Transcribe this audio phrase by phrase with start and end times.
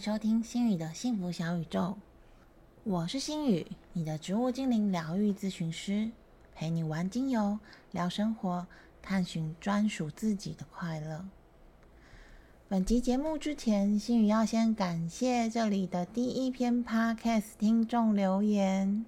[0.00, 1.94] 收听心宇的幸福小宇宙，
[2.84, 6.10] 我是心宇，你的植物精灵疗愈咨询师，
[6.54, 7.58] 陪你玩精油，
[7.90, 8.66] 聊生活，
[9.02, 11.26] 探寻专属自己的快乐。
[12.66, 19.04] 本集节目之前，心宇要先感谢这里的第一篇 Podcast 听众留言，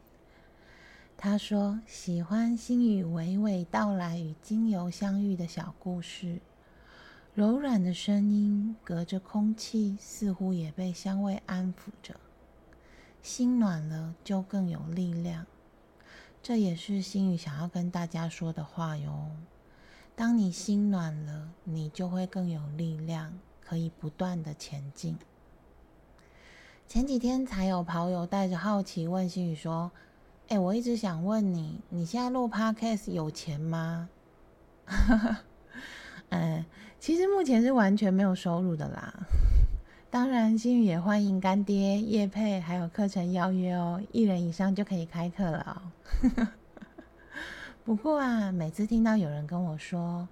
[1.16, 6.42] 他说喜欢心宇娓娓道来与精油相遇的小故事。
[7.34, 12.14] 柔软的声音，隔着空气，似乎也被香味安抚着。
[13.22, 15.46] 心暖了，就更有力量。
[16.42, 19.30] 这也是心语想要跟大家说的话哟。
[20.14, 25.16] 当你心暖了，你就会更有力量，可以不断的前进。
[26.86, 29.90] 前几天才有跑友带着好奇问心语说
[30.48, 34.10] ：“哎，我一直想问你，你现在录 Podcast 有钱吗？”
[36.28, 36.64] 嗯，
[37.02, 39.12] 其实目前是完全没有收入的啦。
[40.08, 45.82] 当然，心宇也欢迎干爹叶配，还有课程邀约哦，一人以上就可以开课了
[46.38, 46.46] 哦。
[47.82, 50.28] 不过啊，每次听到有人跟我说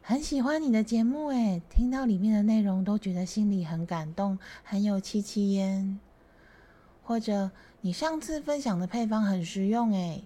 [0.00, 5.98] 很喜欢你的节目，诶，听到里面的内容都觉得心里很感动，很有戚戚焉。
[7.02, 10.22] 或者你上次分享的配方很实用，诶，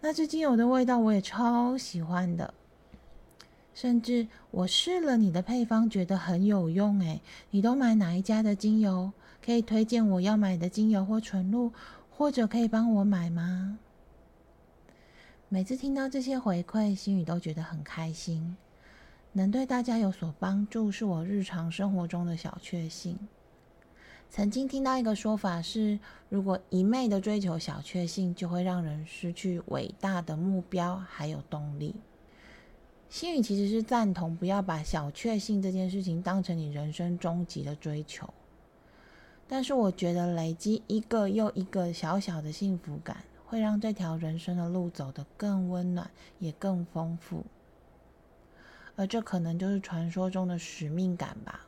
[0.00, 2.54] 那支精油的味道我也超喜欢的。
[3.74, 9.12] 甚至我试了你的配方，觉得很有用诶，你都买哪一家的精油？
[9.44, 11.72] 可以推荐我要买的精油或纯露，
[12.08, 13.78] 或者可以帮我买吗？
[15.50, 18.56] 每次听到这些回馈，心语都觉得很开心。
[19.32, 23.18] 能对大家有所帮助，是我日常生活中的小确幸。
[24.30, 31.94] 曾经听到一个说法是，如果一昧的追求小确幸，就会让人失去伟大的目标还有动力。
[33.14, 38.28] 心语其实是赞同不要把小确幸这件事情当成你人生终极的追求，
[39.46, 46.10] 但是我觉得累积一个又一个小小的幸福感，会让这条人生的路走得更温暖，
[46.40, 47.44] 也更丰富。
[48.96, 51.60] 而这可能就是传说中的使命感吧。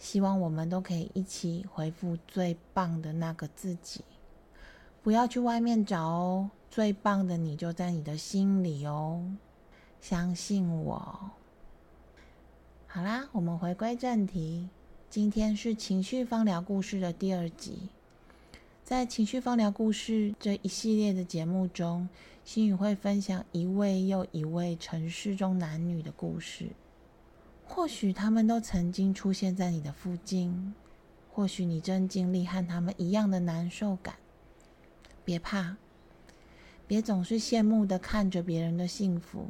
[0.00, 4.04] 希望我们都可以一起回复最棒的那个自己，
[5.00, 9.22] 不要去外面找哦，最棒的你就在你的心里哦。
[10.00, 11.30] 相信我。
[12.86, 14.68] 好啦，我们回归正题。
[15.10, 17.88] 今天是情绪方疗故事的第二集。
[18.82, 22.08] 在情绪方疗故事这一系列的节目中，
[22.44, 26.70] 心宇会分享一位又一位城市中男女的故事。
[27.64, 30.74] 或许他们都曾经出现在你的附近，
[31.30, 34.16] 或许你正经历和他们一样的难受感。
[35.24, 35.76] 别怕，
[36.88, 39.46] 别总是羡慕的看着别人的幸福。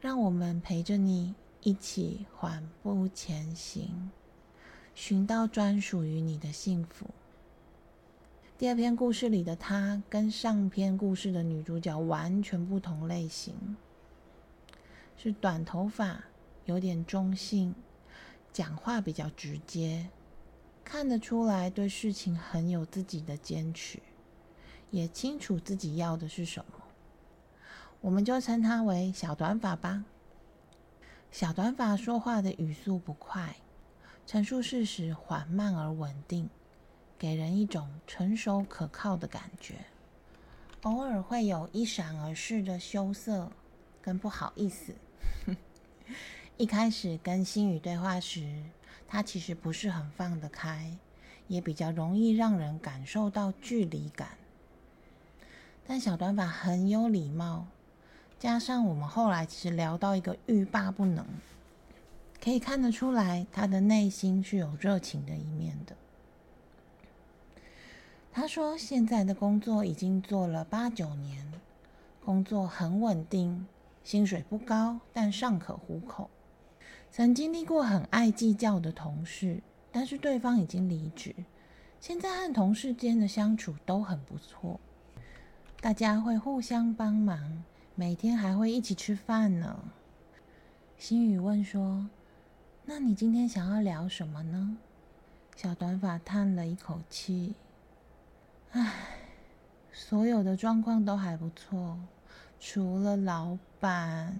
[0.00, 4.12] 让我们陪着你一起缓步前行，
[4.94, 7.06] 寻到专属于你的幸福。
[8.56, 13.76] 第二篇故事里的她，跟上篇故事的女主角完全不同类型，
[15.16, 16.22] 是短头发，
[16.66, 17.74] 有点中性，
[18.52, 20.08] 讲话比较直接，
[20.84, 23.98] 看得出来对事情很有自己的坚持，
[24.92, 26.84] 也清楚自己要的是什么。
[28.00, 30.04] 我们就称它为小短发吧。
[31.30, 33.56] 小短发说话的语速不快，
[34.26, 36.48] 陈述事实缓慢而稳定，
[37.18, 39.74] 给人一种成熟可靠的感觉。
[40.82, 43.50] 偶尔会有一闪而逝的羞涩
[44.00, 44.94] 跟不好意思。
[46.56, 48.62] 一开始跟心语对话时，
[49.06, 50.96] 他其实不是很放得开，
[51.48, 54.38] 也比较容易让人感受到距离感。
[55.86, 57.66] 但小短发很有礼貌。
[58.38, 61.26] 加上我们后来其实聊到一个欲罢不能，
[62.40, 65.96] 可以看得出来他的内心是有热情的一面的。
[68.32, 71.52] 他说现在的工作已经做了八九年，
[72.24, 73.66] 工作很稳定，
[74.04, 76.30] 薪水不高，但尚可糊口。
[77.10, 79.60] 曾经历过很爱计较的同事，
[79.90, 81.34] 但是对方已经离职，
[82.00, 84.78] 现在和同事间的相处都很不错，
[85.80, 87.64] 大家会互相帮忙。
[87.98, 89.76] 每天还会一起吃饭呢。
[90.96, 92.08] 心宇问说
[92.86, 94.78] ：“那你今天想要聊什么呢？”
[95.56, 97.56] 小短发叹了一口气
[98.70, 98.92] ：“唉，
[99.90, 101.98] 所有的状况都还不错，
[102.60, 104.38] 除了老板。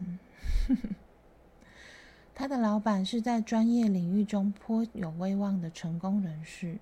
[2.36, 6.78] 他的老板是在专业领域中颇有威望的成功人士，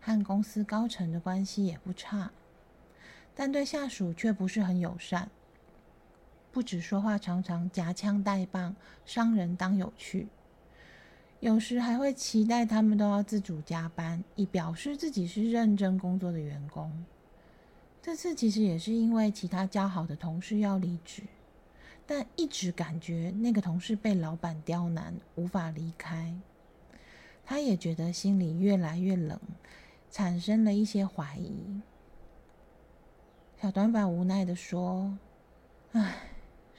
[0.00, 2.30] 和公司高层的关系也不差，
[3.34, 5.28] 但对下属却不是很友善。”
[6.56, 8.74] 不止说话常常夹枪带棒，
[9.04, 10.26] 伤人当有趣。
[11.40, 17.04] 有时还会期待他们都要自主加班，以表示自己是认真工作的员工。
[18.00, 21.24] 这次其实也是因为其他交好的同事要离职，
[22.06, 26.34] 但一直感觉那个同事被老板刁难，无法离开。
[27.44, 29.38] 他也觉得心里越来越冷，
[30.10, 31.82] 产生了一些怀疑。
[33.60, 35.18] 小短发无奈的说
[35.92, 36.16] ：“唉，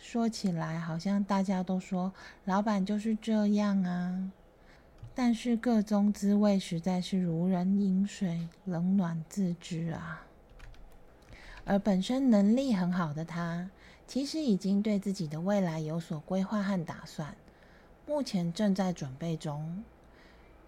[0.02, 2.14] 说起来好像大家都说
[2.46, 4.32] 老板就是这样啊。”
[5.14, 10.24] 但是各中滋味实在是如人饮水，冷暖自知啊。
[11.66, 13.70] 而本身能力很好的他，
[14.06, 17.36] 其实已经对自己的未来有所规划和打算，
[18.06, 19.84] 目前正在准备中，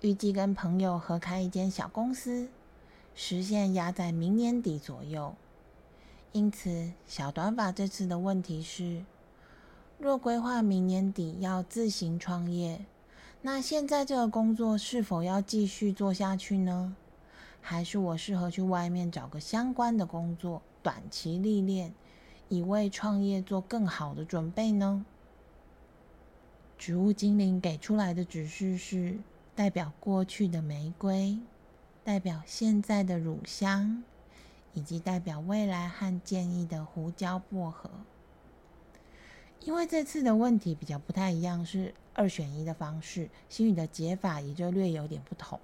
[0.01, 2.49] 预计跟朋友合开一间小公司，
[3.13, 5.35] 实现压在明年底左右。
[6.31, 9.03] 因此，小短发这次的问题是：
[10.01, 12.85] 若规划明年底要自行创业。
[13.41, 16.95] 那现在这个工作是否要继续做下去呢？
[17.59, 21.93] 还是我适合去外面找个相关的工作，短期历练，
[22.47, 25.05] 以为创业做更好的准备呢？
[26.77, 29.17] 植物精灵给出来的指示是：
[29.53, 31.37] 代表过去的玫瑰，
[32.05, 34.01] 代表现在的乳香，
[34.73, 37.89] 以及代表未来和建议的胡椒薄荷。
[39.65, 45.59] 因为这次的问题比较不太一样，是二选一的方式，心语的解法也就略有点不同。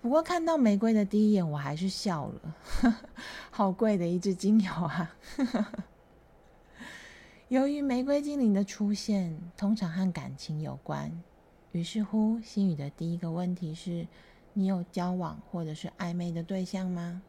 [0.00, 2.56] 不过看到玫瑰的第一眼，我还是笑了，
[3.50, 5.14] 好贵的一支精油啊！
[7.48, 11.10] 由于玫瑰精灵的出现通常和感情有关，
[11.72, 14.06] 于是乎心语的第一个问题是：
[14.54, 17.20] 你有交往或者是暧昧的对象吗？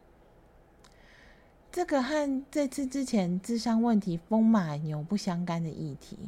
[1.72, 6.18] 这个和这次之前智商问题风马牛不相干的议题，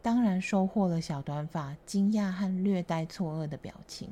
[0.00, 4.08] 当然收获了小短发惊讶和略带错愕的表情。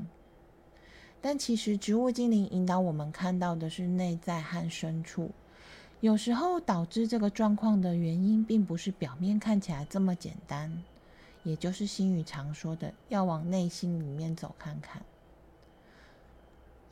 [1.21, 5.31] 但其实植物精灵引导我们看到的是内在和深处，
[6.00, 10.82] 有时候导致这个状况的原因，并不是表面看起来这么简单，
[11.44, 15.00] 也就是心语常说的，要往内心里面走看看。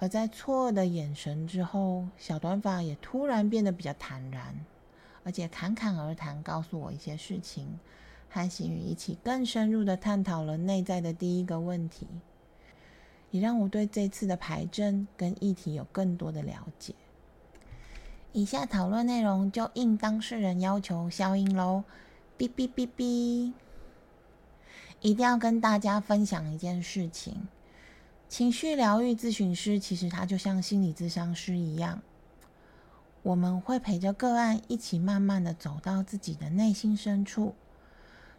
[0.03, 4.67] 而在错愕的眼神之后，小短发也突然变得比较坦然，
[5.23, 7.79] 而且侃侃而谈，告诉我一些事情，
[8.29, 12.09] 和心宇一起更深入的探讨了内在的第一个问题，
[13.31, 16.97] 也让我对这次的牌阵跟议题有更多的了解。
[18.33, 21.85] 以下讨论内容就应当事人要求消音喽，
[22.37, 23.53] 哔哔哔哔，
[25.01, 27.47] 一定要跟大家分享一件事情。
[28.33, 32.01] 情绪疗愈咨询师其实他就像心理咨商师一样，
[33.23, 37.55] 我们会陪着个案一起慢慢的走到自己的内心深处，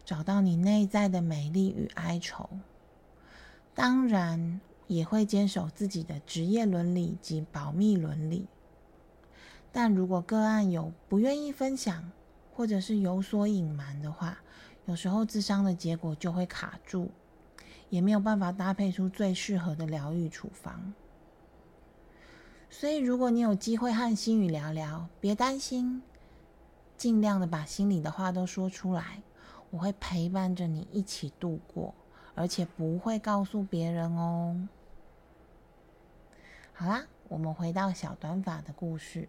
[0.04, 2.50] 找到你内在的美丽与哀愁。
[3.72, 8.48] 当然也会坚守自己的职业伦理及保密伦理。
[9.70, 12.10] 但如果个案有不愿意分享，
[12.52, 14.38] 或者是有所隐瞒的话，
[14.86, 17.12] 有时候智商的结果就会卡住。
[17.90, 20.92] 也没有办法搭配出最适合的疗愈处方，
[22.68, 26.02] 所以如果你有机会和心宇聊聊，别担心，
[26.96, 29.22] 尽量的把心里的话都说出来，
[29.70, 31.94] 我会陪伴着你一起度过，
[32.34, 34.68] 而且不会告诉别人哦。
[36.72, 39.28] 好啦，我们回到小短发的故事。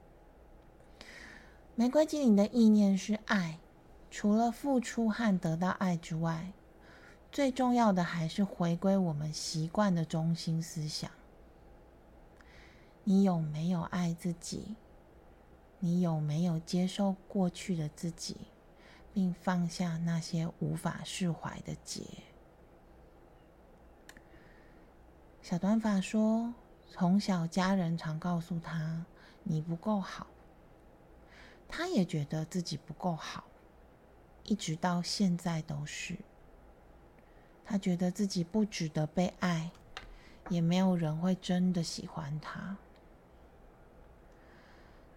[1.75, 3.59] 玫瑰精灵的意念是爱，
[4.09, 6.53] 除了付出和得到爱之外。
[7.35, 11.11] 最重要的还是回归我们习惯的中心思想。
[13.03, 14.77] 你有没有爱自己？
[15.79, 18.37] 你有没有接受过去的自己，
[19.13, 22.05] 并放下那些无法释怀的结？
[25.41, 26.53] 小短发说，
[26.89, 29.05] 从小家人常告诉他
[29.43, 30.27] ：“你不够好。”
[31.67, 33.43] 他也觉得自己不够好，
[34.45, 36.15] 一直到现在都是。
[37.65, 39.71] 他觉得自己不值得被爱，
[40.49, 42.77] 也没有人会真的喜欢他。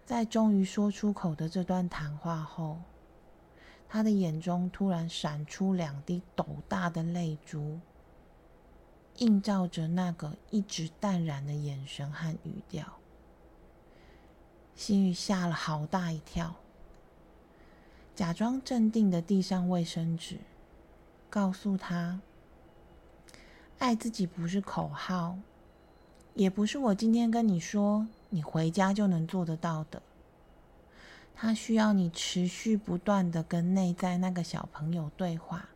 [0.05, 2.79] 在终于说出口的这段谈话后，
[3.87, 7.79] 他的眼中突然闪出两滴斗大的泪珠，
[9.17, 12.97] 映照着那个一直淡然的眼神和语调。
[14.75, 16.55] 心雨吓了好大一跳，
[18.15, 20.39] 假装镇定的递上卫生纸，
[21.29, 22.19] 告诉他。
[23.79, 25.37] 爱自己不是口号，
[26.33, 30.01] 也不是我今天跟你说，你回家就能做得到的。
[31.33, 35.69] 他需要你持续不断的跟内在那个小朋友对话，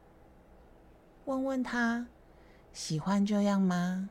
[1.23, 2.05] 问问他，
[2.73, 4.09] 喜欢这样吗？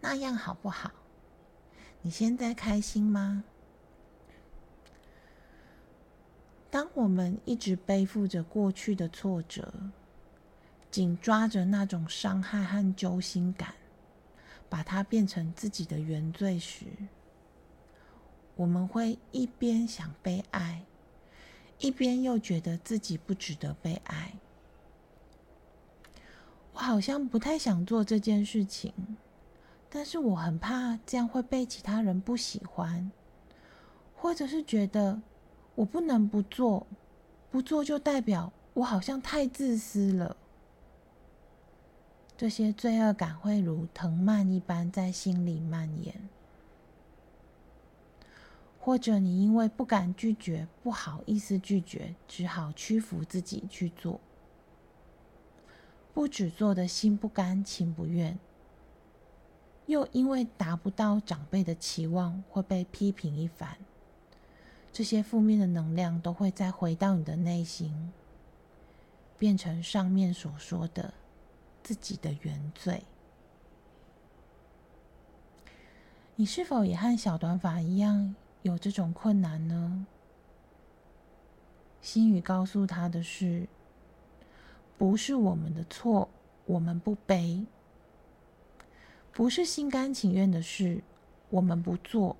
[0.00, 0.92] 那样好不好？
[2.02, 3.42] 你现在开心吗？
[6.70, 9.72] 当我们一直背负着过去的挫折，
[10.94, 13.74] 紧抓着那种伤害和揪心感，
[14.68, 16.86] 把它变成自己的原罪时，
[18.54, 20.84] 我们会一边想被爱，
[21.80, 24.34] 一边又觉得自己不值得被爱。
[26.74, 28.94] 我好像不太想做这件事情，
[29.90, 33.10] 但是我很怕这样会被其他人不喜欢，
[34.14, 35.20] 或者是觉得。
[35.76, 36.86] 我不能不做，
[37.50, 40.36] 不做就代表我好像太自私了。
[42.36, 46.28] 这些罪恶感会如藤蔓一般在心里蔓延，
[48.80, 54.18] 或者你因为不敢拒绝、不好意思拒绝，只好屈服自己去做，
[56.12, 58.36] 不止做的心不甘情不愿，
[59.86, 63.76] 又因为达不到长辈的期望，会被批评一番。
[64.92, 68.12] 这些负面的能量都会再回到你的内心，
[69.38, 71.14] 变成上面所说的
[71.84, 73.04] 自己的原罪。
[76.34, 80.04] 你是否也和小短发一样有这种困难呢？
[82.00, 83.68] 心语告诉他的是：
[84.98, 86.28] 不是我们的错，
[86.66, 87.66] 我们不背；
[89.32, 91.04] 不是心甘情愿的事，
[91.50, 92.36] 我们不做。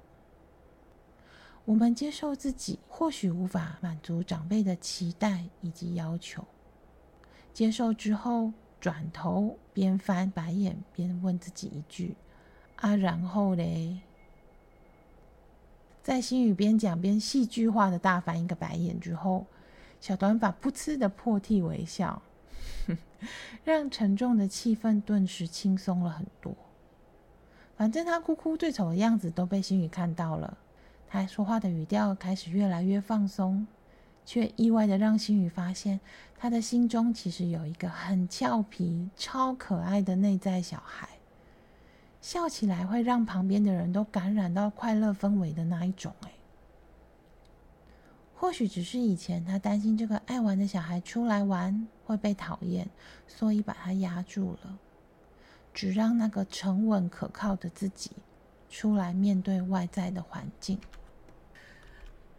[1.67, 6.45] 我们接受自己或许无法满足长辈的期待以及要求，
[7.55, 8.53] 接受之后，
[8.85, 12.15] 转头边翻白眼边问自己一句
[12.77, 14.01] ：“啊，然后嘞？”
[16.05, 19.47] 在心语边讲边戏剧化的大翻一个白眼之后，
[20.03, 22.21] 小短发噗嗤的破涕为笑，
[23.65, 26.55] 让沉重的气氛顿时轻松了很多。
[27.79, 30.59] 反正他哭哭最丑的样子都被心语看到了。
[31.09, 33.67] 他说话的语调开始越来越放松，
[34.25, 36.01] 却意外的让心宇发现，
[36.37, 41.09] 他的心中其实有一个很俏皮、超可爱的内在小孩，
[42.21, 46.13] 笑起来会让旁边的人都感染到快乐氛围的那一种。
[46.23, 46.33] 哎，
[48.35, 52.89] 或许只是以前他担心这个爱玩的小孩出来玩会被讨厌，
[53.27, 54.79] 所以把他压住了，
[55.73, 58.11] 只让那个沉稳可靠的自己
[58.69, 60.79] 出来面对外在的环境。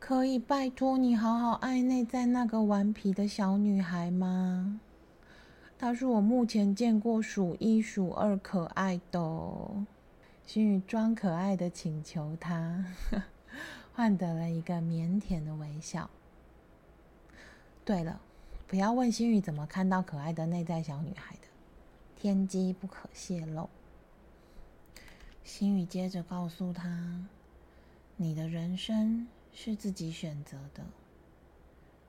[0.07, 4.79] 可以拜托你好好爱内在那个顽皮的小女孩吗？
[5.79, 9.19] 她是我目前见过数一数二可爱的。
[10.45, 12.85] 心宇装可爱的请求她，
[13.95, 16.07] 换得了一个腼腆的微笑。
[17.83, 18.21] 对了，
[18.67, 21.47] 不要问心宇怎么看到可爱的内在小女孩的，
[22.15, 23.67] 天机不可泄露。
[25.43, 27.25] 心宇接着告诉他
[28.17, 30.83] ：“你的人生。”是自己选择的。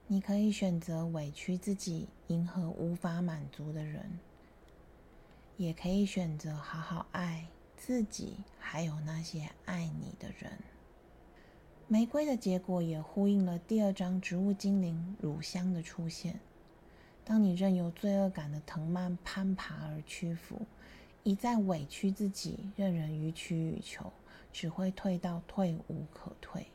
[0.08, 4.18] 你可以选择委屈自己，迎合无法满足的人，
[5.56, 10.58] 也可以选择好好爱自己，还有那些爱你的人。
[11.86, 16.40] 玫瑰的结果也呼应了第二章植物精灵乳香的出现。
[17.24, 20.62] 当你任由罪恶感的藤蔓攀爬而屈服，
[21.22, 24.12] 一再委屈自己，任人予取予求，
[24.52, 26.66] 只会退到退无可退。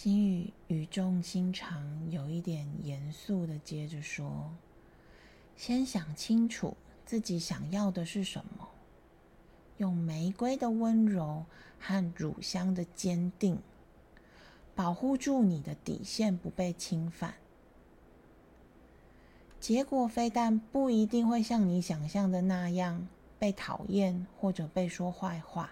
[0.00, 4.48] 心语语重心长，有一点严肃的接着说
[5.58, 8.68] ：“先想清楚自己想要的是什么，
[9.78, 11.44] 用玫瑰的温柔
[11.80, 13.58] 和乳香的坚定，
[14.76, 17.34] 保护住你的底线不被侵犯。
[19.58, 25.70] 结果非但不一定会像你想象的那样被讨厌或者被说坏话。”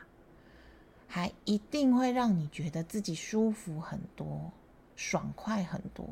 [1.06, 4.52] 还一定会让你觉得自己舒服很多，
[4.96, 6.06] 爽快很多。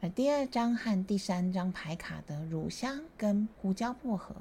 [0.00, 4.34] 而第二张和第三张牌卡的乳香跟胡椒薄荷，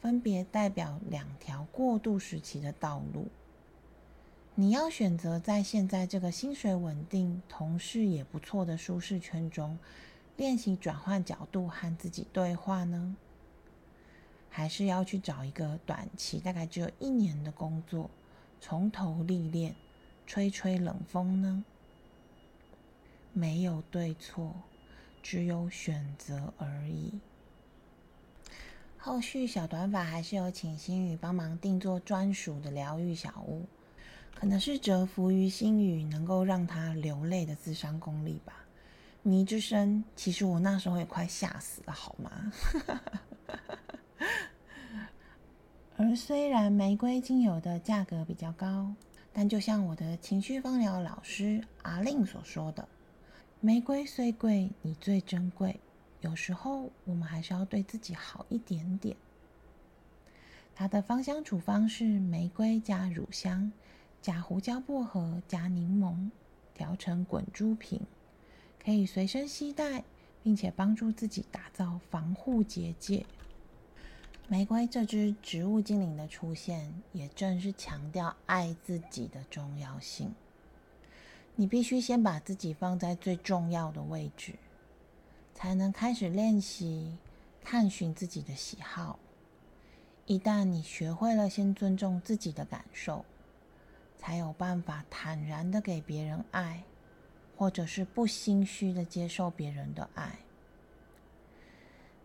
[0.00, 3.28] 分别代表两条过渡时期的道路。
[4.54, 9.78] 你要选择在现在这个薪水稳定、同事也不错的舒适圈中，
[10.36, 13.16] 练习转换角度和自己对话呢？
[14.50, 18.10] 还是要去找一个短期，大概只有一年的工作，
[18.60, 19.74] 从头历练，
[20.26, 21.64] 吹吹冷风呢？
[23.32, 24.54] 没有对错，
[25.22, 27.20] 只有选择而已。
[28.98, 33.64] 后续小短法还是有请心宇帮忙定做专属的疗愈小屋，
[34.34, 38.64] 可能是折服于心宇能够让他流泪的自伤功力吧。
[39.22, 42.52] 迷之声，其实我那时候也快吓死了，好吗？
[46.02, 48.90] 而虽然玫瑰精油的价格比较高，
[49.34, 52.88] 但就像我的情绪芳疗老师阿令所说的，
[53.60, 55.78] 玫瑰虽贵，你最珍贵。
[56.22, 59.14] 有时候我们还是要对自己好一点点。
[60.74, 63.70] 它的芳香处方是玫瑰加乳香，
[64.22, 66.30] 加胡椒薄荷，加柠檬，
[66.72, 68.00] 调成滚珠瓶，
[68.82, 70.02] 可以随身携带，
[70.42, 73.26] 并且帮助自己打造防护结界。
[74.50, 80.34] 玫瑰这只植物精灵的出现，也正是强调爱自己的重要性。
[81.54, 84.54] 你必须先把自己放在最重要的位置，
[85.54, 87.16] 才能开始练习
[87.62, 89.20] 探寻自己的喜好。
[90.26, 93.24] 一旦你学会了先尊重自己的感受，
[94.18, 96.82] 才有办法坦然的给别人爱，
[97.56, 100.40] 或者是不心虚的接受别人的爱。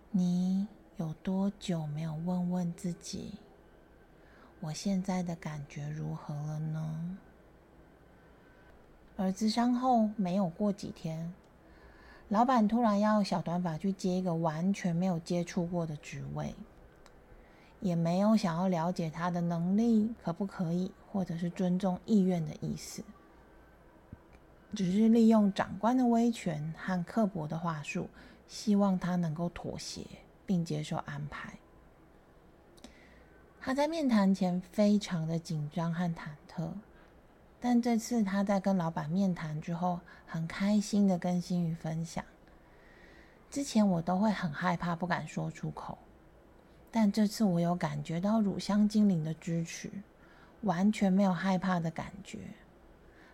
[0.09, 0.65] 你。
[0.97, 3.33] 有多久没有问问自己，
[4.61, 7.17] 我现在的感觉如何了呢？
[9.17, 11.33] 儿子伤后没有过几天，
[12.29, 16.55] 老板突然要小短发去接一个完全没有接触过的职位，
[17.81, 23.03] 也没有想要了解他的能力可不可以，或者是尊重意愿的意思，
[24.73, 28.07] 只是利用长官的威权和刻薄的话术，
[28.47, 30.05] 希望他能够妥协。
[30.45, 31.57] 并接受安排。
[33.59, 36.71] 他在面谈前非常的紧张和忐忑，
[37.59, 42.23] 但这次他在跟老板面谈之后，很开心的跟心宇分享。
[43.49, 45.97] 之前我都会很害怕，不敢说出口，
[46.91, 49.89] 但这次我有感觉到乳香精灵的支持，
[50.61, 52.39] 完全没有害怕的感觉，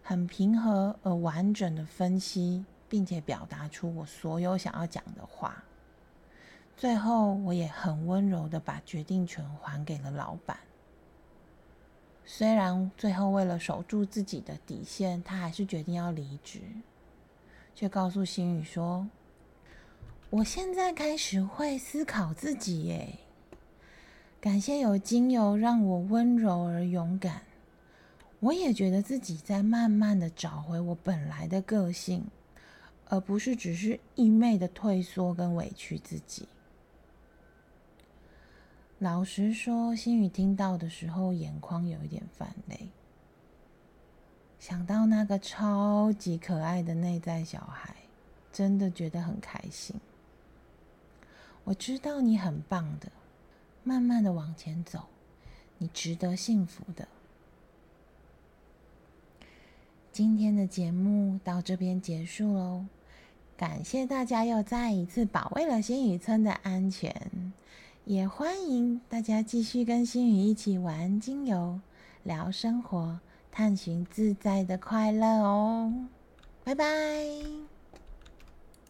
[0.02, 5.62] 很平和而完整的分析，并且表达出我所有想要讲的话。
[6.82, 10.58] 最后，我也很温柔的把决定权还给了老板。
[12.26, 16.60] 虽然最后为了守住自己的底线，他还是决定要离职，
[17.76, 19.08] 却告诉心宇说
[20.32, 23.20] ：“我现在开始会思考自己，耶，
[24.40, 27.44] 感谢有精油让我温柔而勇敢。
[28.40, 32.26] 我也觉得自己在慢慢的找回我本来的个性，
[33.08, 36.50] 而不是只是一昧的退缩跟委屈自己。”
[39.02, 42.88] 老实说，心雨听到的时候，眼眶有一点泛泪。
[44.60, 47.96] 想到那个超级可爱的内在小孩，
[48.54, 49.96] 真的觉得很开心。
[51.64, 53.12] 我知道你很棒的，
[53.84, 55.08] 慢慢的往前走，
[55.80, 57.08] 你值得幸福的。
[60.12, 62.86] 今天的节目到这边结束喽，
[63.58, 67.52] 感谢大家又再一次保卫了新雨村的安全。
[68.06, 71.80] 也欢迎大家继续跟心宇一起玩精油、
[72.24, 73.20] 聊生活、
[73.52, 75.94] 探寻自在的快乐哦！
[76.64, 77.71] 拜拜。